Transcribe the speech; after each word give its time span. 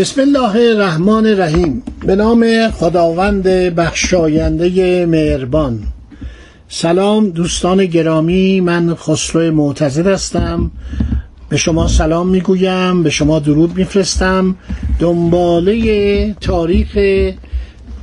بسم 0.00 0.20
الله 0.20 0.56
الرحمن 0.56 1.26
الرحیم. 1.26 1.82
به 2.06 2.16
نام 2.16 2.70
خداوند 2.70 3.42
بخشاینده 3.48 5.06
مهربان. 5.06 5.82
سلام 6.68 7.30
دوستان 7.30 7.86
گرامی 7.86 8.60
من 8.60 8.94
خسرو 8.94 9.54
معتزد 9.54 10.06
هستم. 10.06 10.70
به 11.48 11.56
شما 11.56 11.88
سلام 11.88 12.28
می‌گویم 12.28 13.02
به 13.02 13.10
شما 13.10 13.38
درود 13.38 13.76
میفرستم. 13.76 14.56
دنباله 14.98 16.34
تاریخ 16.40 16.98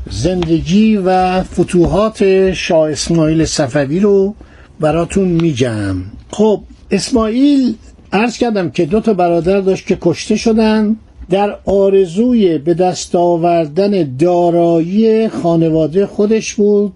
زندگی 0.10 0.98
و 1.06 1.44
فتوحات 1.44 2.52
شاه 2.54 2.92
اسماعیل 2.92 3.46
صفوی 3.46 4.00
رو 4.00 4.36
براتون 4.80 5.28
میگم. 5.28 5.96
خب 6.32 6.62
اسماعیل 6.92 7.76
عرض 8.14 8.38
کردم 8.38 8.70
که 8.70 8.86
دو 8.86 9.00
تا 9.00 9.14
برادر 9.14 9.62
داشت 9.62 9.88
که 9.88 9.98
کشته 10.02 10.36
شدن. 10.36 10.96
در 11.30 11.56
آرزوی 11.66 12.58
به 12.58 12.74
دست 12.74 13.16
آوردن 13.16 14.16
دارایی 14.18 15.28
خانواده 15.28 16.06
خودش 16.06 16.54
بود 16.54 16.94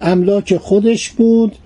املاک 0.00 0.56
خودش 0.56 1.10
بود 1.10 1.56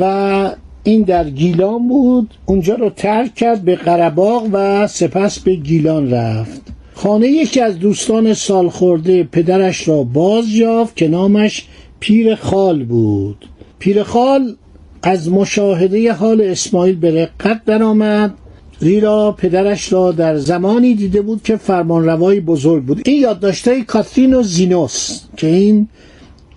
و 0.00 0.50
این 0.84 1.02
در 1.02 1.30
گیلان 1.30 1.88
بود. 1.88 2.34
اونجا 2.46 2.74
رو 2.74 2.90
ترک 2.90 3.34
کرد 3.34 3.62
به 3.62 3.76
قرباق 3.76 4.46
و 4.52 4.86
سپس 4.86 5.38
به 5.38 5.54
گیلان 5.54 6.10
رفت. 6.10 6.62
خانه 6.94 7.28
یکی 7.28 7.60
از 7.60 7.78
دوستان 7.78 8.34
سالخورده 8.34 9.24
پدرش 9.24 9.88
را 9.88 10.02
باز 10.02 10.48
یافت 10.48 10.96
که 10.96 11.08
نامش 11.08 11.66
پیر 12.00 12.34
خال 12.34 12.84
بود. 12.84 13.48
پیر 13.78 14.02
خال 14.02 14.56
از 15.02 15.30
مشاهده 15.30 16.12
حال 16.12 16.40
اسماعیل 16.40 16.96
به 16.96 17.22
رقت 17.22 17.64
درآمد. 17.64 18.34
زیرا 18.82 19.32
پدرش 19.32 19.92
را 19.92 20.12
در 20.12 20.36
زمانی 20.36 20.94
دیده 20.94 21.22
بود 21.22 21.42
که 21.42 21.56
فرمانروای 21.56 22.40
بزرگ 22.40 22.84
بود. 22.84 23.02
این 23.04 23.20
یادداشتهای 23.20 23.82
کاترین 23.82 24.34
و 24.34 24.42
زینوس 24.42 25.20
که 25.36 25.46
این 25.46 25.88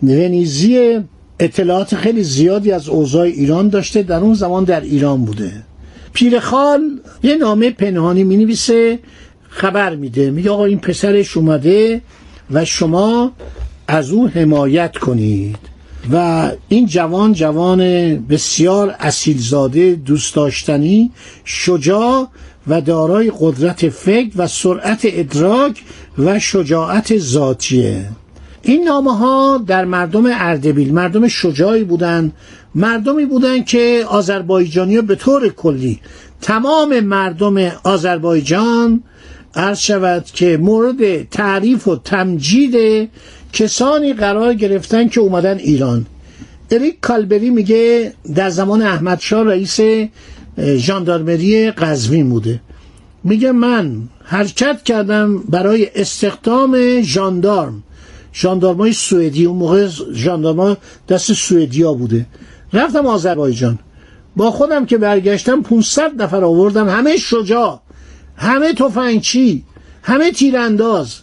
ونیزی 0.03 0.99
اطلاعات 1.39 1.95
خیلی 1.95 2.23
زیادی 2.23 2.71
از 2.71 2.89
اوضاع 2.89 3.21
ایران 3.25 3.69
داشته 3.69 4.01
در 4.01 4.19
اون 4.19 4.33
زمان 4.33 4.63
در 4.63 4.81
ایران 4.81 5.25
بوده. 5.25 5.51
پیرخال 6.13 6.81
یه 7.23 7.35
نامه 7.35 7.71
پنهانی 7.71 8.23
می 8.23 8.37
نویسه 8.37 8.99
خبر 9.49 9.95
میده. 9.95 10.31
میگه 10.31 10.49
آقا 10.49 10.65
این 10.65 10.79
پسرش 10.79 11.37
اومده 11.37 12.01
و 12.51 12.65
شما 12.65 13.31
از 13.87 14.11
او 14.11 14.27
حمایت 14.27 14.97
کنید. 14.97 15.74
و 16.11 16.51
این 16.69 16.85
جوان 16.85 17.33
جوان 17.33 17.79
بسیار 18.25 18.95
اصیلزاده 18.99 19.95
دوست 19.95 20.35
داشتنی 20.35 21.11
شجاع 21.43 22.27
و 22.67 22.81
دارای 22.81 23.31
قدرت 23.39 23.89
فکر 23.89 24.31
و 24.35 24.47
سرعت 24.47 24.99
ادراک 25.03 25.83
و 26.17 26.39
شجاعت 26.39 27.17
ذاتیه. 27.17 28.09
این 28.61 28.83
نامه 28.83 29.17
ها 29.17 29.63
در 29.67 29.85
مردم 29.85 30.25
اردبیل 30.25 30.94
مردم 30.94 31.27
شجاعی 31.27 31.83
بودند. 31.83 32.33
مردمی 32.75 33.25
بودند 33.25 33.65
که 33.65 34.05
آذربایجانی 34.07 35.01
به 35.01 35.15
طور 35.15 35.49
کلی 35.49 35.99
تمام 36.41 36.99
مردم 36.99 37.71
آذربایجان 37.83 39.03
عرض 39.55 39.79
شود 39.79 40.25
که 40.25 40.57
مورد 40.57 41.29
تعریف 41.29 41.88
و 41.88 41.95
تمجید 41.95 43.09
کسانی 43.53 44.13
قرار 44.13 44.53
گرفتن 44.53 45.07
که 45.07 45.19
اومدن 45.19 45.57
ایران. 45.57 46.05
اریک 46.71 46.99
کالبری 46.99 47.49
میگه 47.49 48.13
در 48.35 48.49
زمان 48.49 48.81
احمد 48.81 49.19
شاه 49.19 49.44
رئیس 49.44 49.79
ژاندارمری 50.59 51.71
قزوین 51.71 52.29
بوده. 52.29 52.59
میگه 53.23 53.51
من 53.51 54.01
حرکت 54.23 54.83
کردم 54.83 55.39
برای 55.39 55.89
استخدام 55.95 57.01
ژاندارم. 57.01 57.83
ژاندارمای 58.33 58.94
سوئدی 58.94 59.45
اون 59.45 59.57
موقع 59.57 59.88
ژاندارما 60.13 60.77
دست 61.09 61.33
سوئدیا 61.33 61.94
بوده. 61.94 62.25
رفتم 62.73 63.05
آذربایجان. 63.05 63.79
با 64.35 64.51
خودم 64.51 64.85
که 64.85 64.97
برگشتم 64.97 65.61
500 65.61 66.21
نفر 66.21 66.44
آوردم 66.44 66.89
همه 66.89 67.17
شجاع. 67.17 67.79
همه 68.38 68.73
تفنگچی 68.73 69.63
همه 70.03 70.31
تیرانداز. 70.31 71.16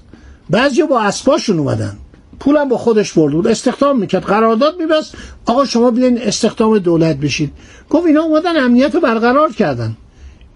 بعضی 0.50 0.82
با 0.82 1.00
اسباشون 1.00 1.58
اومدن. 1.58 1.96
پولم 2.40 2.68
با 2.68 2.76
خودش 2.76 3.12
برده 3.12 3.36
بود. 3.36 3.46
استخدام 3.46 3.98
می‌کرد. 3.98 4.22
قرارداد 4.22 4.78
میبست. 4.78 5.14
آقا 5.46 5.64
شما 5.64 5.90
بیاین 5.90 6.18
استخدام 6.18 6.78
دولت 6.78 7.16
بشید 7.16 7.52
گفت 7.90 8.06
اینا 8.06 8.22
اومدن 8.22 8.56
امنیت 8.64 8.94
رو 8.94 9.00
برقرار 9.00 9.52
کردن. 9.52 9.96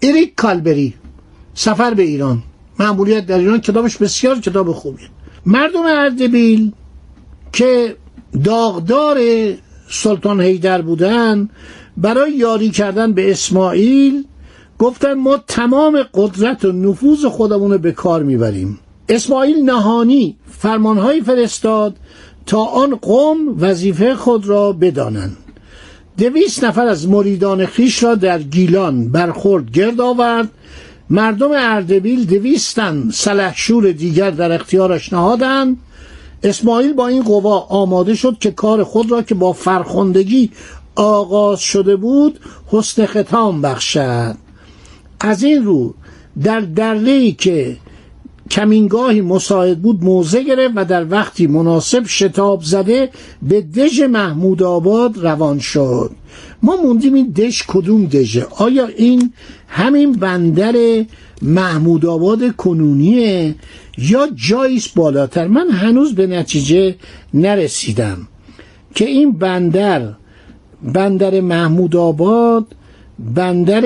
اریک 0.01 0.35
کالبری 0.35 0.93
سفر 1.53 1.93
به 1.93 2.03
ایران. 2.03 2.43
معمولیت 2.79 3.25
در 3.25 3.37
ایران 3.37 3.61
کتابش 3.61 3.97
بسیار 3.97 4.39
کتاب 4.39 4.71
خوبیه. 4.71 5.07
مردم 5.45 5.85
اردبیل 5.85 6.71
که 7.53 7.95
داغدار 8.43 9.17
سلطان 9.89 10.41
هیدر 10.41 10.81
بودن 10.81 11.49
برای 11.97 12.31
یاری 12.31 12.69
کردن 12.69 13.13
به 13.13 13.31
اسماعیل 13.31 14.23
گفتن 14.79 15.13
ما 15.13 15.37
تمام 15.37 16.03
قدرت 16.13 16.65
و 16.65 16.71
نفوذ 16.71 17.25
خودمون 17.25 17.71
رو 17.71 17.77
به 17.77 17.91
کار 17.91 18.23
می‌بریم. 18.23 18.79
اسماعیل 19.09 19.69
نهانی 19.69 20.35
فرمانهایی 20.51 21.21
فرستاد 21.21 21.95
تا 22.45 22.63
آن 22.63 22.95
قوم 22.95 23.37
وظیفه 23.59 24.15
خود 24.15 24.47
را 24.47 24.71
بدانند. 24.71 25.37
دویست 26.17 26.63
نفر 26.63 26.87
از 26.87 27.07
مریدان 27.07 27.65
خیش 27.65 28.03
را 28.03 28.15
در 28.15 28.41
گیلان 28.41 29.09
برخورد 29.09 29.71
گرد 29.71 30.01
آورد. 30.01 30.49
مردم 31.09 31.51
اردبیل 31.51 32.25
دویستن 32.25 33.09
سلحشور 33.13 33.91
دیگر 33.91 34.31
در 34.31 34.51
اختیارش 34.51 35.13
نهادند. 35.13 35.77
اسماعیل 36.43 36.93
با 36.93 37.07
این 37.07 37.23
قوا 37.23 37.59
آماده 37.59 38.15
شد 38.15 38.37
که 38.39 38.51
کار 38.51 38.83
خود 38.83 39.11
را 39.11 39.21
که 39.21 39.35
با 39.35 39.53
فرخندگی 39.53 40.51
آغاز 40.95 41.59
شده 41.59 41.95
بود 41.95 42.39
حسن 42.67 43.05
ختام 43.05 43.61
بخشد. 43.61 44.46
از 45.19 45.43
این 45.43 45.63
رو 45.63 45.93
در 46.43 46.59
دره‌ای 46.59 47.31
که 47.31 47.77
کمینگاهی 48.51 49.21
مساعد 49.21 49.81
بود 49.81 50.03
موضع 50.03 50.43
گرفت 50.43 50.73
و 50.75 50.85
در 50.85 51.05
وقتی 51.09 51.47
مناسب 51.47 52.03
شتاب 52.07 52.61
زده 52.63 53.09
به 53.41 53.61
دژ 53.61 54.01
محمود 54.01 54.63
آباد 54.63 55.17
روان 55.17 55.59
شد. 55.59 56.11
ما 56.63 56.75
موندیم 56.75 57.13
این 57.13 57.29
دژ 57.29 57.63
کدوم 57.67 58.05
دژه؟ 58.05 58.47
آیا 58.57 58.87
این 58.87 59.33
همین 59.67 60.11
بندر 60.11 61.05
محمود 61.41 62.05
آباد 62.05 62.55
کنونیه 62.55 63.55
یا 63.97 64.27
جاییست 64.35 64.95
بالاتر؟ 64.95 65.47
من 65.47 65.69
هنوز 65.69 66.15
به 66.15 66.27
نتیجه 66.27 66.95
نرسیدم 67.33 68.27
که 68.95 69.05
این 69.05 69.31
بندر 69.31 70.13
بندر 70.93 71.41
محمود 71.41 71.95
آباد 71.95 72.65
بندر 73.19 73.83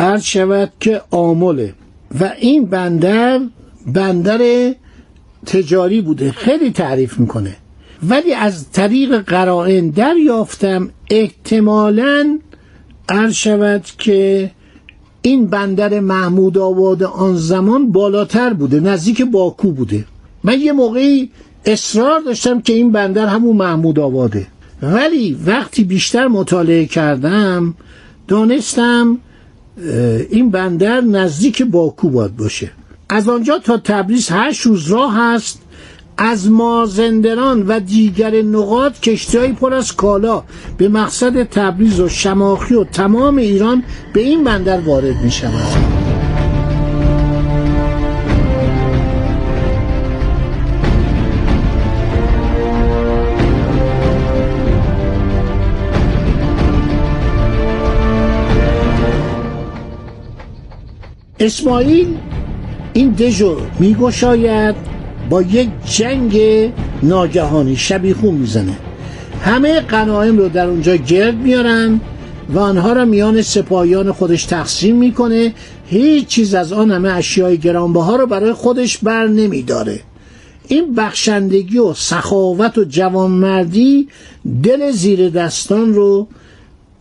عرض 0.00 0.22
شود 0.22 0.72
که 0.80 1.02
آمله. 1.10 1.74
و 2.20 2.32
این 2.38 2.66
بندر 2.66 3.40
بندر 3.86 4.74
تجاری 5.46 6.00
بوده. 6.00 6.32
خیلی 6.32 6.70
تعریف 6.70 7.18
می‌کنه. 7.18 7.56
ولی 8.08 8.34
از 8.34 8.70
طریق 8.70 9.18
قرائن 9.18 9.90
دریافتم. 9.90 10.90
احتمالا 11.10 12.38
عرض 13.08 13.34
شود 13.34 13.84
که 13.98 14.50
این 15.22 15.46
بندر 15.46 16.00
محمود 16.00 16.58
آباد 16.58 17.02
آن 17.02 17.36
زمان 17.36 17.92
بالاتر 17.92 18.52
بوده. 18.52 18.80
نزدیک 18.80 19.22
باکو 19.22 19.72
بوده. 19.72 20.04
من 20.44 20.60
یه 20.60 20.72
موقعی 20.72 21.30
اصرار 21.64 22.20
داشتم 22.20 22.60
که 22.60 22.72
این 22.72 22.92
بندر 22.92 23.26
همون 23.26 23.56
محمود 23.56 23.98
آباده. 23.98 24.46
ولی 24.82 25.38
وقتی 25.46 25.84
بیشتر 25.84 26.28
مطالعه 26.28 26.86
کردم 26.86 27.74
دانستم 28.28 29.18
این 30.30 30.50
بندر 30.50 31.00
نزدیک 31.00 31.62
باکو 31.62 32.10
باید 32.10 32.36
باشه. 32.36 32.70
از 33.08 33.28
آنجا 33.28 33.58
تا 33.58 33.78
تبریز 33.78 34.28
هشت 34.30 34.60
روز 34.60 34.88
راه 34.88 35.18
است. 35.18 35.62
از 36.22 36.50
مازندران 36.50 37.66
و 37.66 37.80
دیگر 37.80 38.42
نقاط 38.42 39.00
کشتیهایی 39.00 39.52
پر 39.52 39.74
از 39.74 39.96
کالا 39.96 40.42
به 40.78 40.88
مقصد 40.88 41.42
تبریز 41.42 42.00
و 42.00 42.08
شماخی 42.08 42.74
و 42.74 42.84
تمام 42.84 43.36
ایران 43.36 43.82
به 44.12 44.20
این 44.20 44.44
بندر 44.44 44.80
وارد 44.80 45.16
می 45.24 45.30
شود 45.30 45.89
اسماعیل 61.40 62.16
این 62.92 63.10
دژو 63.10 63.56
میگشاید 63.78 64.74
با 65.30 65.42
یک 65.42 65.68
جنگ 65.84 66.40
ناگهانی 67.02 67.76
شبیخون 67.76 68.34
می‌زنه. 68.34 68.76
همه 69.44 69.80
قنایم 69.80 70.38
رو 70.38 70.48
در 70.48 70.66
اونجا 70.66 70.96
گرد 70.96 71.34
میارن 71.34 72.00
و 72.48 72.58
آنها 72.58 72.92
را 72.92 73.04
میان 73.04 73.42
سپاهیان 73.42 74.12
خودش 74.12 74.44
تقسیم 74.44 74.96
می‌کنه. 74.96 75.54
هیچ 75.86 76.26
چیز 76.26 76.54
از 76.54 76.72
آن 76.72 76.90
همه 76.90 77.08
اشیای 77.08 77.58
گرانبها 77.58 78.16
رو 78.16 78.26
برای 78.26 78.52
خودش 78.52 78.98
بر 78.98 79.26
نمیداره. 79.26 80.00
این 80.68 80.94
بخشندگی 80.94 81.78
و 81.78 81.94
سخاوت 81.94 82.78
و 82.78 82.84
جوانمردی 82.84 84.08
دل 84.62 84.90
زیر 84.90 85.28
دستان 85.30 85.94
رو 85.94 86.28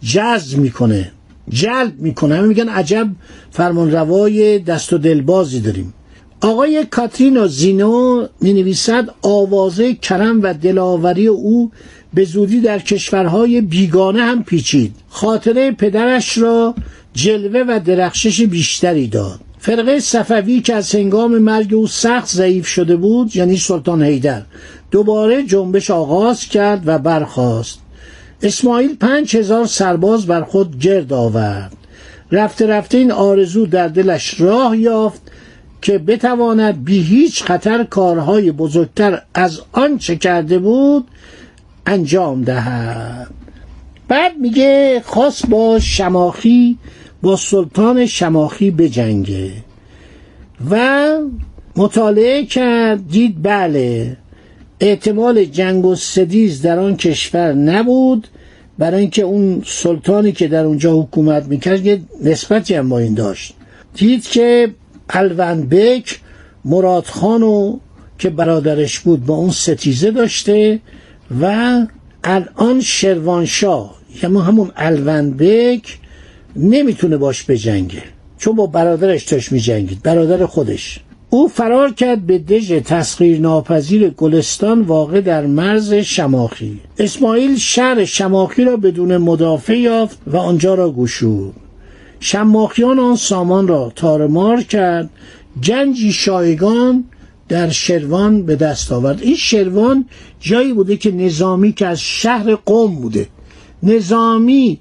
جذب 0.02 0.58
می‌کنه. 0.58 1.12
جلب 1.50 2.00
می‌کنه. 2.00 2.36
همه 2.36 2.48
میگن 2.48 2.70
عجب 2.70 3.08
فرمانروای 3.52 4.60
دست 4.60 4.94
و 4.94 4.98
دلبازی 4.98 5.60
داریم. 5.60 5.94
آقای 6.42 6.86
کاترین 6.92 7.48
زینو 7.48 8.28
می 8.42 8.54
نویسد 8.54 9.10
آوازه 9.22 9.94
کرم 9.94 10.42
و 10.42 10.54
دلاوری 10.54 11.28
او 11.28 11.72
به 12.14 12.26
زودی 12.26 12.62
در 12.62 12.80
کشورهای 12.80 13.62
بیگانه 13.62 14.22
هم 14.22 14.44
پیچید. 14.44 14.96
خاطره 15.10 15.72
پدرش 15.72 16.38
را 16.38 16.76
جلوه 17.14 17.64
و 17.68 17.80
درخشش 17.86 18.42
بیشتری 18.42 19.08
داد. 19.08 19.40
فرقه 19.60 20.00
صفوی 20.00 20.62
که 20.62 20.76
از 20.76 20.96
هنگام 20.96 21.38
مرگ 21.38 21.74
او 21.74 21.88
سخت 21.88 22.28
ضعیف 22.28 22.68
شده 22.68 22.96
بود 22.96 23.36
یعنی 23.36 23.58
سلطان 23.58 24.04
حیدر 24.04 24.42
دوباره 24.92 25.44
جنبش 25.44 25.92
آغاز 25.92 26.46
کرد 26.46 26.84
و 26.86 27.00
برخاست. 27.00 27.80
اسماعیل 28.44 28.96
پنج 28.96 29.38
هزار 29.38 29.66
سرباز 29.66 30.26
بر 30.26 30.42
خود 30.42 30.80
گرد 30.80 31.14
آورد. 31.14 31.74
رفته 32.32 32.68
رفته 32.68 32.98
این 32.98 33.12
آرزو 33.12 33.66
در 33.66 33.88
دلش 33.88 34.42
راه 34.42 34.78
یافت 34.78 35.22
که 35.82 35.98
بتواند 35.98 36.84
بی 36.84 37.02
هیچ 37.02 37.44
خطر 37.44 37.84
کارهای 37.84 38.52
بزرگتر 38.52 39.22
از 39.34 39.62
آنچه 39.72 40.16
کرده 40.16 40.60
بود 40.60 41.08
انجام 41.86 42.44
دهد. 42.44 43.30
بعد 44.08 44.38
میگه 44.38 45.02
خواست 45.06 45.50
با 45.50 45.80
شماخی 45.80 46.78
با 47.22 47.36
سلطان 47.36 48.06
شماخی 48.06 48.72
بجنگه. 48.72 49.52
و 50.72 51.10
مطالعه 51.76 52.46
کرد 52.46 53.08
دید 53.08 53.44
بله 53.44 54.18
احتمال 54.80 55.46
جنگ 55.46 55.86
و 55.86 55.96
سدیز 55.96 56.62
در 56.62 56.80
آن 56.80 56.98
کشور 56.98 57.54
نبود 57.54 58.28
برای 58.78 59.02
اینکه 59.02 59.22
اون 59.22 59.64
سلطانی 59.66 60.32
که 60.32 60.48
در 60.48 60.64
اونجا 60.66 61.02
حکومت 61.02 61.46
می‌کرد 61.46 61.86
یه 61.86 62.02
نسبتی 62.24 62.76
هم 62.76 62.90
با 62.90 63.00
این 63.00 63.14
داشت. 63.14 63.54
دید 63.96 64.24
که 64.24 64.74
الوند 65.10 65.70
بک 65.70 66.20
مراد 66.66 67.06
خانو 67.06 67.78
که 68.18 68.30
برادرش 68.30 69.00
بود 69.00 69.26
با 69.26 69.36
اون 69.36 69.52
ستیزه 69.52 70.12
داشته 70.12 70.80
و 71.42 71.76
الان 72.24 72.82
شروانشاه 72.82 73.96
یعنی 74.24 74.40
همون 74.40 74.72
الوند 74.76 75.38
بک 75.38 75.98
نمی‌تونه 76.56 77.18
باش 77.18 77.44
بجنگه. 77.44 78.04
چون 78.38 78.56
با 78.56 78.68
برادرش 78.68 79.24
داشت 79.24 79.52
میجنگید 79.52 80.04
برادر 80.04 80.46
خودش. 80.46 81.00
او 81.32 81.48
فرار 81.48 81.94
کرد 81.94 82.26
به 82.26 82.38
دژ 82.38 82.72
تسخیر 82.72 83.40
ناپذیر 83.40 84.10
گلستان 84.10 84.82
واقع 84.82 85.22
در 85.22 85.46
مرز 85.46 85.94
شماخی. 85.94 86.80
اسماعیل 86.98 87.58
شهر 87.58 88.06
شماخی 88.06 88.64
را 88.64 88.78
بدون 88.78 89.18
مدافع 89.18 89.78
یافت 89.78 90.20
و 90.28 90.38
آنجا 90.38 90.74
را 90.74 90.92
گشود. 90.92 91.54
شماخیان 92.20 93.00
آن 93.00 93.16
سامان 93.16 93.68
را 93.68 93.92
تارمار 93.96 94.62
کرد. 94.62 95.10
جنجی 95.62 96.12
شایگان 96.12 97.04
در 97.50 97.70
شروان 97.70 98.44
به 98.44 98.56
دست 98.56 98.92
آورد. 98.92 99.22
این 99.22 99.36
شروان 99.36 100.06
جایی 100.40 100.74
بوده 100.74 100.98
که 100.98 101.12
نظامی 101.12 101.74
که 101.74 101.88
از 101.88 102.00
شهر 102.00 102.56
قوم 102.56 102.96
بوده. 102.96 103.28
نظامی 103.84 104.80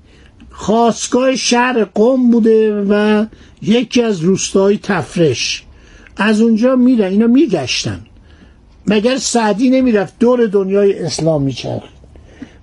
خواستگاه 0.50 1.36
شهر 1.36 1.84
قوم 1.84 2.30
بوده 2.30 2.82
و 2.82 3.26
یکی 3.62 4.02
از 4.02 4.20
روستای 4.20 4.78
تفرش. 4.82 5.64
از 6.18 6.40
اونجا 6.40 6.76
میره 6.76 7.06
اینا 7.06 7.26
میگشتن. 7.26 8.00
مگر 8.86 9.16
سعدی 9.16 9.70
نمی‌رفت 9.70 10.18
دور 10.18 10.46
دنیای 10.46 10.98
اسلام 10.98 11.42
میچرخ؟ 11.42 11.82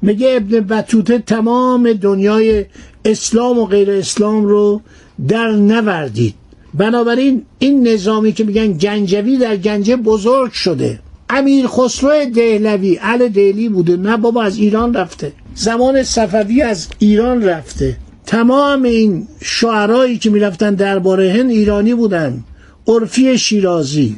میگه 0.02 0.34
ابن 0.36 0.60
بطوته 0.60 1.20
تمام 1.20 1.94
دنیای 1.94 2.66
اسلام 3.06 3.60
و 3.60 3.66
غیر 3.66 3.92
اسلام 3.92 4.46
رو 4.46 4.82
در 5.28 5.52
نوردید؟ 5.52 6.34
بنابراین 6.74 7.42
این 7.60 7.88
نظامی 7.88 8.32
که 8.32 8.44
میگن 8.44 8.74
گنجوی 8.74 9.38
در 9.38 9.58
گنجه 9.58 9.96
بزرگ 9.96 10.52
شده. 10.52 11.00
امیر 11.30 11.68
خسرو 11.68 12.26
دهلوی 12.36 13.00
ال 13.02 13.28
دهلی 13.28 13.70
بوده 13.70 13.98
نه 13.98 14.18
بابا 14.18 14.44
از 14.44 14.58
ایران 14.58 14.94
رفته. 14.94 15.32
زمان 15.56 16.04
صفوی 16.04 16.62
از 16.62 16.88
ایران 17.00 17.44
رفته. 17.44 17.98
تمام 18.26 18.84
این 18.84 19.28
شعرهایی 19.42 20.18
که 20.18 20.30
می‌رفتن 20.30 20.76
درباره 20.76 21.32
هند 21.32 21.52
ایرانی 21.52 21.94
بودن. 21.94 22.44
عرفی 22.88 23.38
شیرازی. 23.38 24.16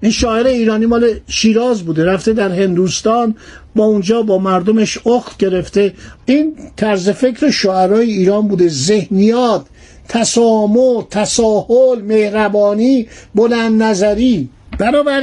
این 0.00 0.12
شاعر 0.12 0.46
ایرانی 0.46 0.86
مال 0.86 1.08
شیراز 1.28 1.82
بوده 1.82 2.04
رفته 2.04 2.32
در 2.32 2.52
هندوستان 2.52 3.34
با 3.74 3.84
اونجا 3.84 4.22
با 4.22 4.38
مردمش 4.38 5.06
اخت 5.06 5.38
گرفته. 5.38 5.94
این 6.26 6.52
طرز 6.76 7.08
فکر 7.08 7.50
شاعرای 7.50 8.10
ایران 8.10 8.48
بوده 8.48 8.68
ذهنیات 8.68 9.66
تسامح 10.08 11.02
تساهل 11.10 12.02
مهربانی 12.02 13.06
بلند 13.34 13.82
نظری. 13.82 14.48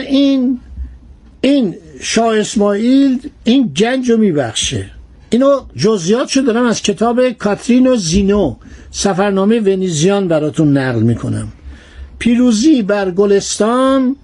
این 0.08 0.60
این 1.42 1.76
شاه 2.02 2.40
اسماعیل 2.40 3.20
این 3.44 3.74
گنج 3.78 4.12
رو 4.12 4.18
میبخشه. 4.18 4.90
اینو 5.30 5.62
جزیات 5.76 6.40
دارم 6.40 6.66
از 6.66 6.82
کتاب 6.82 7.30
کاترین 7.30 7.88
و 7.88 7.96
زینو. 7.96 8.56
سفرنامه 8.92 9.60
ونیزیان 9.60 10.28
براتون 10.28 10.78
نقل 10.78 11.02
می‌کنم. 11.02 11.48
پیروزی 12.24 12.82
بر 12.82 13.12
گلستان 13.12 14.16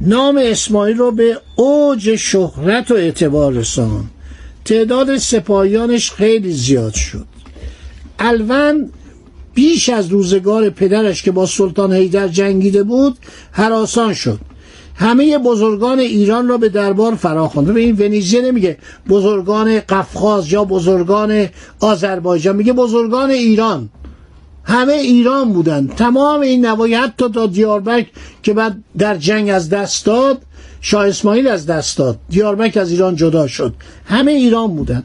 نام 0.00 0.40
اسماعیل 0.42 0.96
رو 0.96 1.10
به 1.10 1.40
اوج 1.56 2.16
شهرت 2.16 2.90
و 2.90 2.94
اعتبار 2.94 3.52
رسان. 3.52 4.04
تعداد 4.64 5.16
سپاهیانش 5.16 6.10
خیلی 6.10 6.52
زیاد 6.52 6.94
شد. 6.94 7.26
الون 8.18 8.90
بیش 9.54 9.88
از 9.88 10.08
روزگار 10.08 10.70
پدرش 10.70 11.22
که 11.22 11.30
با 11.30 11.46
سلطان 11.46 11.92
حیدر 11.92 12.28
جنگیده 12.28 12.82
بود 12.82 13.18
حراسان 13.52 14.14
شد. 14.14 14.38
همه 14.94 15.38
بزرگان 15.38 15.98
ایران 15.98 16.48
را 16.48 16.58
به 16.58 16.68
دربار 16.68 17.14
فرا 17.14 17.48
خوانده 17.48 17.72
به 17.72 17.80
این 17.80 17.96
ونیزیه 17.96 18.42
نمیگه 18.42 18.78
بزرگان 19.08 19.80
قفقاز 19.80 20.52
یا 20.52 20.64
بزرگان 20.64 21.46
آذربایجان 21.80 22.56
میگه 22.56 22.72
بزرگان 22.72 23.30
ایران. 23.30 23.88
همه 24.66 24.92
ایران 24.92 25.52
بودن. 25.52 25.86
تمام 25.86 26.40
این 26.40 26.66
نوایی 26.66 26.94
حتی 26.94 27.28
تا 27.28 27.46
دیاربک 27.46 28.06
که 28.42 28.52
بعد 28.52 28.76
در 28.98 29.16
جنگ 29.16 29.48
از 29.48 29.68
دست 29.68 30.06
داد 30.06 30.42
شاه 30.80 31.08
اسماعیل 31.08 31.46
از 31.48 31.66
دست 31.66 31.98
داد. 31.98 32.18
دیاربک 32.28 32.76
از 32.76 32.90
ایران 32.90 33.16
جدا 33.16 33.46
شد. 33.46 33.74
همه 34.04 34.32
ایران 34.32 34.76
بودن. 34.76 35.02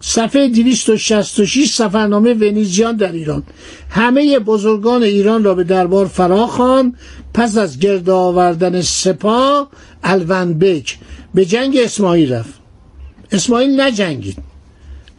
صفحه 0.00 0.48
266 0.48 1.74
سفرنامه 1.74 2.34
ونیزیان 2.34 2.96
در 2.96 3.12
ایران. 3.12 3.42
همه 3.90 4.38
بزرگان 4.38 5.02
ایران 5.02 5.44
را 5.44 5.54
به 5.54 5.64
دربار 5.64 6.06
فراخوان 6.06 6.94
پس 7.34 7.56
از 7.56 7.78
گرد 7.78 8.10
آوردن 8.10 8.80
سپاه 8.82 9.70
الونبک 10.04 10.98
به 11.34 11.44
جنگ 11.44 11.76
اسماعیل 11.76 12.32
رفت. 12.32 12.54
اسماعیل 13.32 13.80
نجنگید. 13.80 14.36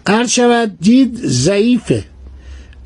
هر 0.07 0.27
شود 0.27 0.77
دید 0.81 1.19
ضعیفه. 1.25 2.03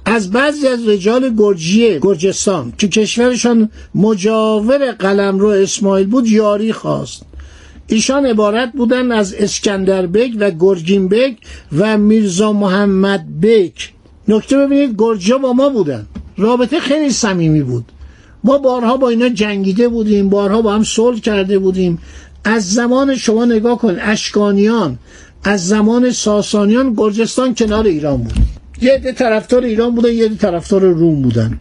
از 0.06 0.32
بعضی 0.32 0.68
از 0.68 0.88
رجال 0.88 1.36
گرجیه 1.38 2.00
گرجستان 2.02 2.74
که 2.78 2.88
کشورشان 2.88 3.70
مجاور 3.96 4.92
قلمرو 4.92 5.48
اسماعیل 5.48 6.08
بود 6.08 6.28
یاری 6.28 6.74
خواست. 6.74 7.24
ایشان 7.88 8.26
عبارت 8.26 8.72
بودن 8.72 9.12
از 9.12 9.34
اسکندر 9.34 10.08
بک 10.08 10.32
و 10.40 10.52
گرگین 10.52 11.08
بک 11.08 11.38
و 11.78 11.98
میرزا 11.98 12.54
محمد 12.54 13.42
بک 13.42 13.94
نکته 14.28 14.58
ببینید 14.58 14.96
گرجا 14.98 15.38
با 15.38 15.54
ما 15.54 15.70
بودن. 15.70 16.08
رابطه 16.38 16.80
خیلی 16.80 17.10
صمیمی 17.10 17.64
بود. 17.64 17.86
ما 18.44 18.58
بارها 18.58 18.98
با 18.98 19.10
اینا 19.10 19.30
جنگیده 19.30 19.88
بودیم 19.88 20.30
بارها 20.30 20.62
با 20.62 20.74
هم 20.74 20.84
صلح 20.84 21.20
کرده 21.20 21.60
بودیم. 21.60 22.00
از 22.44 22.74
زمان 22.74 23.16
شما 23.16 23.46
نگاه 23.46 23.78
کن 23.78 23.98
اشکانیان 24.00 24.98
از 25.44 25.68
زمان 25.68 26.12
ساسانیان 26.12 26.94
گرجستان 26.94 27.56
کنار 27.56 27.86
ایران 27.86 28.18
بود. 28.18 28.53
یه 28.84 29.00
طرفدار 29.00 29.64
ایران 29.64 29.96
بودن 29.96 30.14
یه 30.14 30.30
طرفدار 30.30 30.82
روم 30.82 31.22
بودن. 31.22 31.60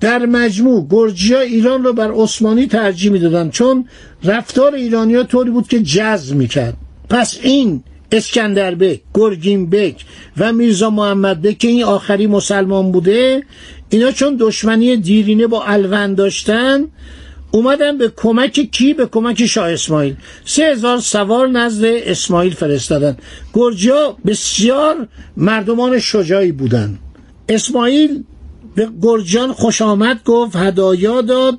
در 0.00 0.26
مجموع 0.26 0.86
گرجی 0.90 1.34
ایران 1.34 1.84
رو 1.84 1.92
بر 1.92 2.10
عثمانی 2.12 2.66
ترجیح 2.66 3.12
می‌دادن 3.12 3.50
چون 3.50 3.84
رفتار 4.24 4.74
ایرانی 4.74 5.14
ها 5.14 5.22
طوری 5.22 5.50
بود 5.50 5.68
که 5.68 5.82
جذب 5.82 6.36
می‌کرد. 6.36 6.74
پس 7.08 7.38
این 7.42 7.82
اسکندر 8.12 8.74
بک 8.74 9.00
گرگین 9.14 9.70
بک 9.70 10.04
و 10.38 10.52
میرزا 10.52 10.90
محمد 10.90 11.42
بک 11.42 11.58
که 11.58 11.68
این 11.68 11.84
آخری 11.84 12.26
مسلمان 12.26 12.92
بوده 12.92 13.42
اینا 13.88 14.10
چون 14.10 14.36
دشمنی 14.40 14.96
دیرینه 14.96 15.46
با 15.46 15.64
الوند 15.64 16.16
داشتن 16.16 16.84
اومدن 17.50 17.98
به 17.98 18.12
کمک 18.16 18.70
کی؟ 18.72 18.94
به 18.94 19.06
کمک 19.06 19.46
شاه 19.46 19.70
اسماعیل. 19.70 20.16
سه 20.44 20.62
هزار 20.64 20.98
سوار 20.98 21.48
نزد 21.48 21.84
اسماعیل 21.84 22.54
فرستادن. 22.54 23.16
گرجا 23.54 24.16
بسیار 24.26 25.08
مردمان 25.36 25.98
شجاعی 25.98 26.52
بودن 26.52 26.98
اسماعیل 27.48 28.24
به 28.74 28.88
گرجان 29.02 29.52
خوش 29.52 29.82
آمد 29.82 30.20
گفت 30.24 30.56
هدایا 30.56 31.20
داد. 31.20 31.58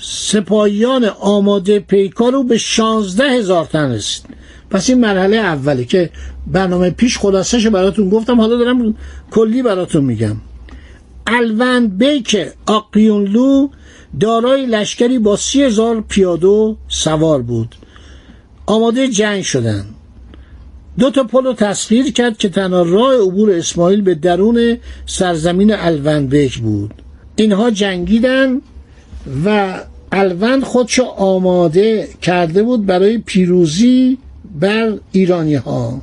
سپاهیان 0.00 1.04
آماده 1.04 1.80
پیکار 1.80 2.32
رو 2.32 2.44
به 2.44 2.58
شانزده 2.58 3.30
هزار 3.30 3.64
تن 3.64 3.92
رسید. 3.92 4.24
پس 4.70 4.90
این 4.90 5.00
مرحله 5.00 5.36
اولی 5.36 5.84
که 5.84 6.10
برنامه 6.46 6.90
پیش 6.90 7.18
خلاصش 7.18 7.66
براتون 7.66 8.08
گفتم. 8.08 8.40
حالا 8.40 8.56
دارم 8.56 8.94
کلی 9.30 9.62
براتون 9.62 10.04
میگم. 10.04 10.36
الوند 11.26 11.98
بیک 11.98 12.36
آقیونلو 12.66 13.68
دارای 14.20 14.66
لشکری 14.66 15.18
با 15.18 15.36
سی 15.36 15.62
هزار 15.62 16.00
پیاده 16.08 16.76
سوار 16.88 17.42
بود 17.42 17.74
آماده 18.66 19.08
جنگ 19.08 19.42
شدن 19.42 19.84
دو 20.98 21.10
تا 21.10 21.24
پل 21.24 21.44
رو 21.44 21.52
تصویر 21.52 22.12
کرد 22.12 22.38
که 22.38 22.48
تنها 22.48 22.82
راه 22.82 23.14
عبور 23.14 23.50
اسماعیل 23.50 24.02
به 24.02 24.14
درون 24.14 24.78
سرزمین 25.06 25.74
الوند 25.74 26.28
بیک 26.28 26.58
بود 26.58 26.94
اینها 27.36 27.70
جنگیدن 27.70 28.60
و 29.44 29.78
الوند 30.12 30.62
خودشو 30.62 31.04
آماده 31.04 32.08
کرده 32.22 32.62
بود 32.62 32.86
برای 32.86 33.18
پیروزی 33.18 34.18
بر 34.60 34.98
ایرانی 35.12 35.54
ها 35.54 36.02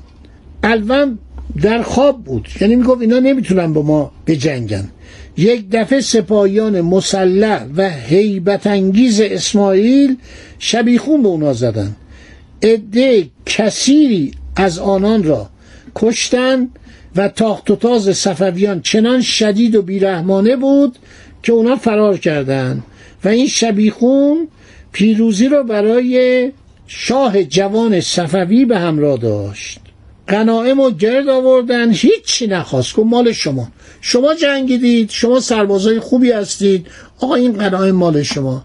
الوند 0.64 1.20
در 1.62 1.82
خواب 1.82 2.24
بود 2.24 2.48
یعنی 2.62 2.76
می‌گفت 2.76 3.02
اینا 3.02 3.20
نمی‌تونن 3.20 3.74
با 3.74 3.82
ما 3.82 4.12
بجنگن 4.28 4.90
یک 5.38 5.66
دفعه 5.72 6.02
سپاهیان 6.02 6.82
مسلح 6.82 7.66
و 7.78 7.90
هیبت 7.90 8.68
انگیز 8.68 9.22
اسماعیل 9.22 10.18
شبیخون 10.60 11.22
به 11.24 11.28
اونا 11.28 11.54
زدن. 11.54 11.96
عده 12.64 13.28
کثیری 13.46 14.32
از 14.56 14.80
آنان 14.80 15.24
را 15.24 15.50
کشتن 15.96 16.68
و 17.16 17.28
تاخت 17.28 17.72
و 17.72 17.76
تاز 17.76 18.18
صفویان 18.18 18.82
چنان 18.82 19.22
شدید 19.22 19.76
و 19.76 19.82
بیرحمانه 19.82 20.56
بود 20.56 20.96
که 21.44 21.52
اونا 21.52 21.76
فرار 21.76 22.18
کردند 22.18 22.84
و 23.24 23.28
این 23.28 23.48
شبیخون 23.48 24.48
پیروزی 24.92 25.50
را 25.50 25.64
برای 25.64 26.52
شاه 26.88 27.44
جوان 27.44 28.02
صفوی 28.02 28.66
به 28.66 28.78
همراه 28.78 29.18
داشت. 29.18 29.80
غنائم 30.30 30.80
و 30.80 30.92
گرد 30.92 31.30
آوردن 31.30 31.92
هیچی 31.92 32.48
نخواست. 32.48 32.96
که 32.96 33.02
مال 33.02 33.32
شما. 33.32 33.68
شما 34.02 34.34
جنگیدید 34.36 35.10
شما 35.10 35.40
سربازای 35.40 36.00
خوبی 36.00 36.32
هستید. 36.32 36.88
آقا 37.20 37.36
این 37.36 37.54
غنایم 37.54 37.96
مال 37.96 38.24
شما. 38.24 38.64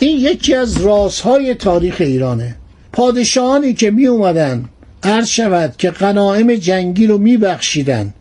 این 0.00 0.18
یکی 0.18 0.54
از 0.54 0.84
رازهای 0.84 1.54
تاریخ 1.54 1.96
ایرانه. 1.98 2.56
پادشاهانی 2.92 3.74
که 3.74 3.90
می 3.90 4.06
اومدن 4.06 4.64
عرض 5.02 5.28
شود 5.28 5.74
که 5.78 5.90
غنایم 5.90 6.54
جنگی 6.54 7.06
رو 7.06 7.18
می 7.18 7.36
بخشیدن 7.36 8.14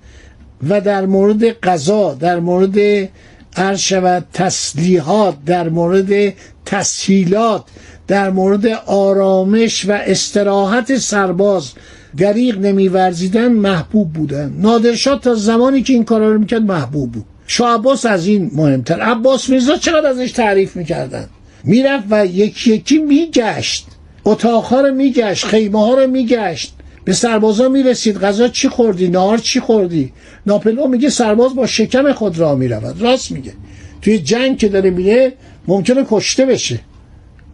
و 0.70 0.82
در 0.82 1.06
مورد 1.06 1.44
قضا 1.44 2.14
در 2.14 2.40
مورد 2.40 3.10
عرض 3.56 3.80
شود 3.80 4.26
تسلیحات 4.34 5.36
در 5.46 5.70
مورد 5.70 6.34
تسهیلات 6.66 7.64
در 8.08 8.30
مورد 8.30 8.66
آرامش 8.86 9.86
و 9.86 9.92
استراحت 9.92 10.98
سرباز 10.98 11.72
دریغ 12.18 12.58
نمیورزیدن 12.58 13.48
محبوب 13.48 14.14
بودن. 14.14 14.56
نادرشاه 14.60 15.20
تا 15.20 15.36
زمانی 15.36 15.82
که 15.82 15.94
این 15.94 16.04
کارا 16.04 16.32
رو 16.32 16.40
می‌کرد 16.40 16.62
محبوب 16.62 17.12
بود. 17.12 17.26
شاه 17.48 17.76
عباس 17.76 18.06
از 18.06 18.28
این 18.28 18.52
مهمتر. 18.54 19.00
عباس 19.02 19.50
میرزا 19.50 19.78
چقدر 19.78 20.08
ازش 20.08 20.32
تعریف 20.32 20.76
می‌کردن؟ 20.76 21.28
می‌رفت 21.64 22.06
و 22.10 22.26
یکی 22.26 22.74
یکی 22.74 22.98
میگشت. 22.98 23.86
اتاقها 24.26 24.82
رو 24.82 24.94
میگشت 24.94 25.46
خیمه 25.46 25.80
ها 25.80 25.94
رو 25.94 26.08
میگشت. 26.08 26.74
به 27.06 27.14
سربازا 27.14 27.70
می‌رسید. 27.70 28.18
غذا 28.18 28.48
چی 28.48 28.70
خوردی؟ 28.70 29.08
نهار 29.08 29.38
چی 29.38 29.60
خوردی؟ 29.60 30.14
ناپلو 30.46 30.88
میگه 30.88 31.10
سرباز 31.10 31.56
با 31.56 31.68
شکم 31.68 32.14
خود 32.14 32.40
را 32.40 32.56
می‌رود. 32.56 33.02
راست 33.02 33.32
میگه. 33.32 33.54
توی 34.02 34.20
جنگ 34.20 34.58
که 34.58 34.70
داره 34.70 34.90
میره 34.90 35.34
ممکنه 35.68 36.06
کشته 36.10 36.46
بشه. 36.46 36.80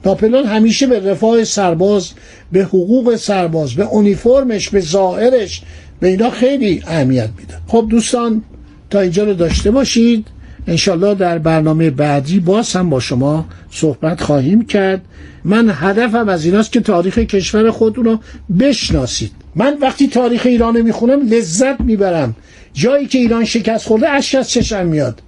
ناپلون 0.06 0.46
همیشه 0.46 0.88
به 0.88 1.12
رفاه 1.12 1.44
سرباز 1.44 2.10
به 2.52 2.64
حقوق 2.64 3.16
سرباز 3.16 3.74
به 3.74 3.84
اونیفرمش 3.84 4.70
به 4.70 4.80
ظاهرش 4.80 5.62
به 6.00 6.08
اینا 6.08 6.30
خیلی 6.30 6.84
اهمیت 6.88 7.30
میده. 7.38 7.54
خب 7.68 7.88
دوستان 7.90 8.44
تا 8.90 9.00
اینجا 9.00 9.24
رو 9.24 9.34
داشته 9.34 9.72
باشید. 9.72 10.28
انشالله 10.68 11.16
در 11.16 11.38
برنامه 11.38 11.90
بعدی 11.90 12.40
باز 12.40 12.74
هم 12.74 12.90
با 12.90 13.00
شما 13.00 13.46
صحبت 13.72 14.22
خواهیم 14.22 14.66
کرد. 14.66 15.02
من 15.44 15.72
هدفم 15.74 16.30
از 16.30 16.46
ایناست 16.46 16.72
که 16.72 16.80
تاریخ 16.80 17.18
کشور 17.20 17.72
خودتون 17.72 18.06
رو 18.06 18.20
بشناسید. 18.60 19.32
من 19.56 19.78
وقتی 19.82 20.08
تاریخ 20.08 20.46
ایران 20.46 20.82
می‌خونم 20.82 21.28
لذت 21.30 21.82
می‌برم. 21.82 22.36
جایی 22.74 23.08
که 23.08 23.18
ایران 23.18 23.46
شکست 23.46 23.88
خورده 23.88 24.10
اشک 24.10 24.36
از 24.36 24.50
چشم 24.50 24.86
میاد. 24.86 25.22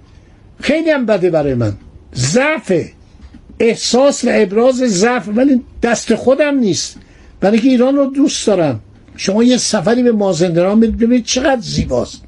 خیلی 0.60 0.90
هم 0.90 1.06
بده 1.06 1.30
برای 1.30 1.54
من. 1.54 1.72
ضعفه. 2.14 2.90
احساس 3.60 4.24
و 4.24 4.28
ابراز 4.32 4.74
ضعف 4.74 5.28
ولی 5.28 5.62
دست 5.82 6.14
خودم 6.14 6.58
نیست. 6.58 6.96
برای 7.40 7.58
که 7.58 7.68
ایران 7.68 7.96
رو 7.96 8.06
دوست 8.06 8.46
دارم. 8.46 8.80
شما 9.16 9.44
یه 9.44 9.56
سفری 9.56 10.02
به 10.02 10.12
مازندران 10.12 10.80
برید 10.80 10.96
ببینید 10.96 11.24
چقدر 11.24 11.60
زیباست. 11.60 12.22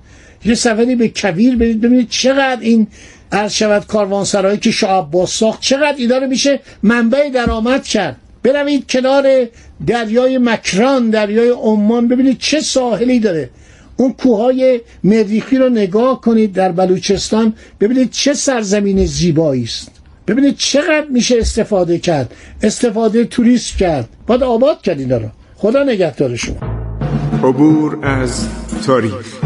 یه 0.45 0.54
سفری 0.54 0.97
به 0.97 1.09
کویر 1.16 1.56
برید 1.56 1.80
ببینید 1.80 2.09
چقدر 2.09 2.61
این 2.61 2.87
عرض 3.33 3.52
شود 3.52 3.87
کاروانسرایی 3.87 4.59
که 4.59 4.71
شاه 4.71 5.06
عباس 5.06 5.33
ساخت 5.38 5.61
چقدر 5.61 5.95
اینا 5.97 6.21
میشه 6.21 6.61
منبع 6.83 7.28
درآمد 7.28 7.85
کرد. 7.85 8.16
بروید 8.42 8.90
کنار 8.90 9.47
دریای 9.87 10.38
مکران 10.38 11.11
دریای 11.11 11.49
عمان 11.49 12.09
ببینید 12.09 12.38
چه 12.38 12.61
ساحلی 12.61 13.21
داره. 13.21 13.50
اون 13.97 14.12
کوههای 14.12 14.80
مریخی 15.04 15.59
رو 15.59 15.68
نگاه 15.68 16.21
کنید 16.21 16.52
در 16.52 16.73
بلوچستان 16.73 17.54
ببینید 17.80 18.11
چه 18.11 18.35
سرزمین 18.35 19.06
زیبایی 19.06 19.62
است 19.62 19.95
ببینید 20.26 20.56
چقدر 20.56 21.06
میشه 21.11 21.38
استفاده 21.38 21.99
کرد. 21.99 22.35
استفاده 22.62 23.25
توریست 23.25 23.76
کرد. 23.78 24.09
باید 24.26 24.42
آباد 24.42 24.83
کرد 24.83 25.00
اینا 25.00 25.16
رو. 25.16 25.28
خدا 25.56 25.83
نگهدار 25.83 26.37
شما 26.37 26.56
عبور 27.42 27.99
از 28.06 28.49
تاریخ. 28.87 29.45